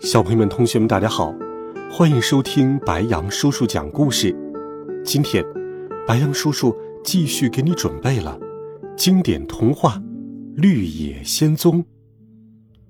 [0.00, 1.34] 小朋友们、同学们，大家好，
[1.90, 4.34] 欢迎收听白羊叔叔讲故事。
[5.04, 5.44] 今天，
[6.06, 8.38] 白羊叔叔继续给你准备了
[8.96, 9.96] 经典童话
[10.54, 11.82] 《绿野仙踪》，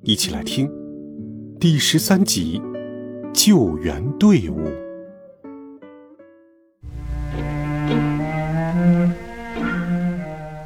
[0.03, 0.71] 一起来听
[1.59, 2.61] 第十三集
[3.33, 4.61] 《救援队伍》。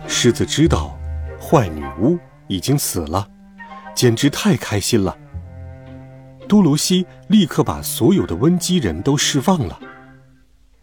[0.09, 0.99] 狮子知道
[1.41, 2.19] 坏女巫
[2.49, 3.29] 已经死了，
[3.95, 5.17] 简直太开心了。
[6.53, 9.81] 多罗西立刻把所有的温基人都释放了。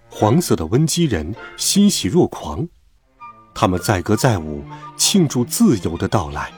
[0.09, 2.67] 黄色的温基人欣喜若狂，
[3.53, 4.63] 他们载歌载舞，
[4.97, 6.51] 庆祝自由的到来。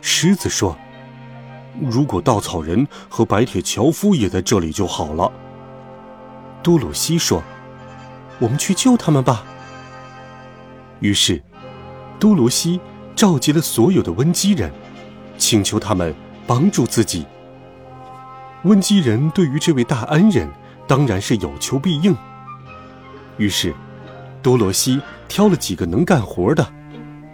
[0.00, 0.78] 狮子说
[1.90, 5.32] ：“如果稻草人和白铁樵夫也在这里就好了。”
[6.62, 7.42] 多鲁西说
[8.38, 9.44] ：“我们去救他们吧。”
[11.02, 11.42] 于是，
[12.20, 12.78] 多罗西
[13.16, 14.70] 召集了所有的温基人，
[15.36, 16.14] 请求他们
[16.46, 17.26] 帮助自己。
[18.64, 20.48] 温基人对于这位大恩人
[20.86, 22.14] 当然是有求必应。
[23.38, 23.74] 于是，
[24.42, 26.66] 多罗西挑了几个能干活的，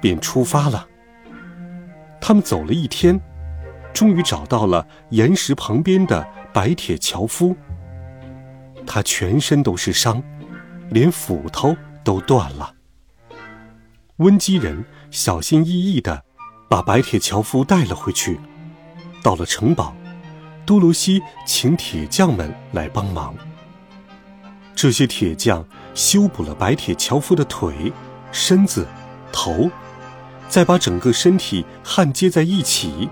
[0.00, 0.86] 便出发了。
[2.20, 3.20] 他们走了一天，
[3.92, 7.56] 终于找到了岩石旁边的白铁樵夫。
[8.86, 10.22] 他全身都是伤，
[10.90, 12.72] 连斧头都断了。
[14.18, 16.22] 温基人小心翼翼地
[16.70, 18.38] 把白铁樵夫带了回去。
[19.22, 19.92] 到了城堡。
[20.66, 23.34] 多罗西请铁匠们来帮忙。
[24.74, 25.64] 这些铁匠
[25.94, 27.90] 修补了白铁樵夫的腿、
[28.32, 28.86] 身子、
[29.32, 29.70] 头，
[30.48, 33.08] 再把整个身体焊接在一起。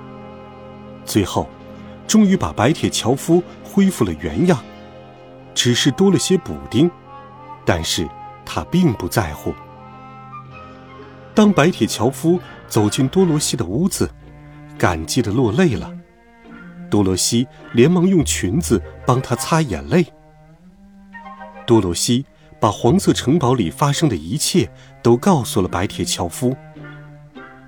[1.06, 1.48] 最后，
[2.06, 4.59] 终于把白铁樵夫恢复了原样，
[5.54, 6.91] 只是多了些补丁，
[7.65, 8.06] 但是
[8.44, 9.54] 他并不在乎。
[11.34, 12.38] 当白铁樵夫
[12.69, 14.10] 走进多罗西的屋子，
[14.76, 15.91] 感激的落泪了。
[16.94, 20.06] 多罗西连忙用裙子帮他擦眼泪。
[21.66, 22.25] 多罗西
[22.60, 24.71] 把黄色城堡里发生的一切
[25.03, 26.56] 都告诉了白铁樵夫。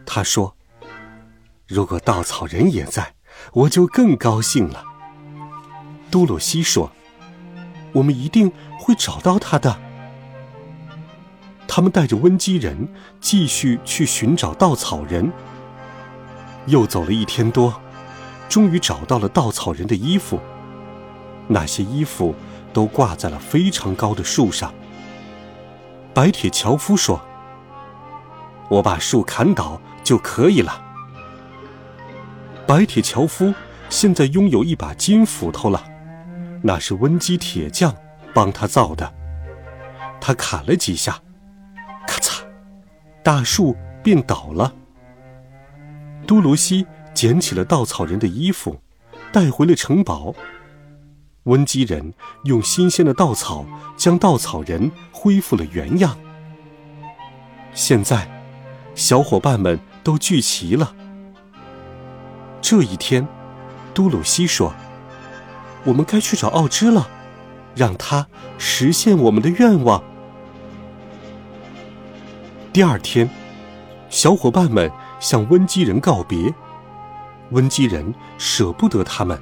[0.06, 0.54] 他说
[1.66, 3.15] ：“如果稻草人也在，
[3.53, 4.84] 我就更高兴了。”
[6.09, 6.92] 多罗西说
[7.94, 9.76] ：“我们一定会找到他的。”
[11.66, 12.88] 他们带着温基人
[13.20, 15.32] 继续去寻找稻草人。
[16.66, 17.82] 又走了一天多。
[18.48, 20.40] 终于找到了稻草人的衣服，
[21.48, 22.34] 那些衣服
[22.72, 24.72] 都挂在了非常高的树上。
[26.14, 27.20] 白铁樵夫说
[28.70, 30.82] ：“我把树砍倒就可以了。”
[32.66, 33.52] 白铁樵夫
[33.88, 35.84] 现在拥有一把金斧头了，
[36.62, 37.94] 那是温基铁匠
[38.32, 39.12] 帮他造的。
[40.20, 41.20] 他砍了几下，
[42.06, 42.40] 咔嚓，
[43.22, 44.72] 大树便倒了。
[46.26, 46.86] 多罗西。
[47.16, 48.78] 捡起了稻草人的衣服，
[49.32, 50.34] 带回了城堡。
[51.44, 52.12] 温基人
[52.44, 53.65] 用新鲜的稻草
[53.97, 56.19] 将稻草人恢复了原样。
[57.72, 58.28] 现在，
[58.94, 60.94] 小伙伴们都聚齐了。
[62.60, 63.27] 这一天，
[63.94, 64.75] 都鲁西说
[65.84, 67.09] ：“我们该去找奥芝了，
[67.75, 68.27] 让他
[68.59, 70.04] 实现我们的愿望。”
[72.75, 73.31] 第二天，
[74.10, 76.53] 小伙伴们向温基人告别。
[77.50, 79.40] 温基人舍不得他们，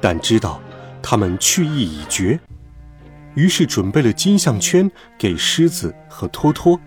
[0.00, 0.60] 但知道
[1.02, 2.38] 他们去意已决，
[3.34, 6.78] 于是准备了金项圈给狮子和托托，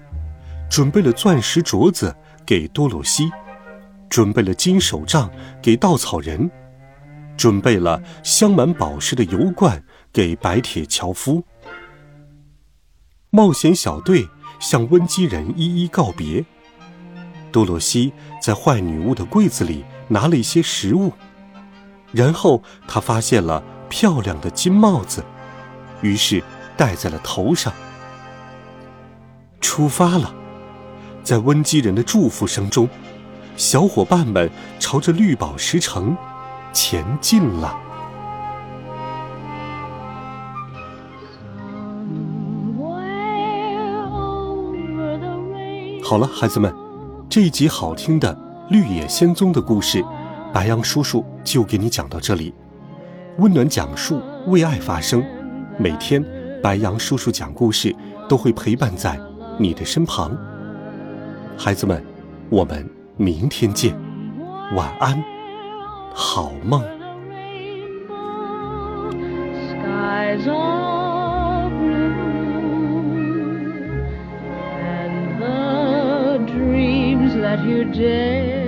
[0.69, 2.15] 准备了钻石镯子
[2.45, 3.31] 给多罗西，
[4.09, 5.29] 准备了金手杖
[5.61, 6.49] 给稻草人，
[7.37, 11.43] 准备了镶满宝石的油罐给白铁樵夫。
[13.29, 14.27] 冒险小队
[14.59, 16.45] 向温基人一一告别。
[17.53, 18.11] 多罗西
[18.41, 19.85] 在坏女巫的柜子里。
[20.09, 21.13] 拿了一些食物，
[22.11, 25.23] 然后他发现了漂亮的金帽子，
[26.01, 26.43] 于是
[26.75, 27.73] 戴在了头上。
[29.61, 30.31] 出发了，
[31.23, 32.87] 在温基人的祝福声中，
[33.55, 36.15] 小伙伴们朝着绿宝石城
[36.73, 37.79] 前进了。
[46.03, 46.71] 好了，孩子们，
[47.29, 48.33] 这一集好听的。
[48.69, 50.03] 《绿野仙踪》的故事
[50.53, 52.53] 白杨叔叔就给你讲到这里。
[53.37, 55.23] 温暖讲述，为爱发声。
[55.77, 56.23] 每天，
[56.61, 57.93] 白杨叔叔讲故事
[58.29, 59.19] 都会陪伴在
[59.59, 60.35] 你的身旁。
[61.57, 62.03] 孩子们，
[62.49, 63.93] 我们明天见，
[64.75, 65.21] 晚安，
[66.13, 66.81] 好梦。
[77.55, 78.62] That you dare